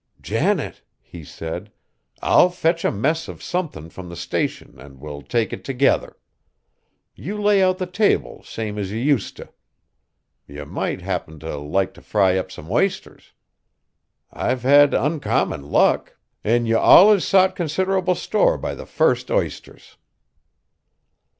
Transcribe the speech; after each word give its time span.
"Janet," 0.19 0.81
he 0.99 1.23
said, 1.23 1.71
"I'll 2.23 2.49
fetch 2.49 2.83
a 2.83 2.89
mess 2.91 3.27
of 3.27 3.43
somethin' 3.43 3.91
from 3.91 4.09
the 4.09 4.15
Station 4.15 4.79
an' 4.79 4.99
we'll 4.99 5.21
take 5.21 5.53
it 5.53 5.63
together. 5.63 6.17
You 7.13 7.39
lay 7.39 7.61
out 7.61 7.77
the 7.77 7.85
table 7.85 8.41
same 8.43 8.79
as 8.79 8.91
ye 8.91 8.99
use 8.99 9.31
t'. 9.31 9.43
Ye 10.47 10.63
might 10.65 11.01
happen 11.01 11.39
t' 11.39 11.53
like 11.53 11.93
t' 11.93 12.01
fry 12.01 12.35
up 12.35 12.51
some 12.51 12.71
isters. 12.73 13.33
I've 14.33 14.63
had 14.63 14.95
oncommon 14.95 15.69
luck; 15.69 16.17
an' 16.43 16.65
ye 16.65 16.73
allus 16.73 17.23
sot 17.27 17.55
considerable 17.55 18.15
store 18.15 18.57
by 18.57 18.73
the 18.73 18.87
first 18.87 19.29
isters." 19.29 19.97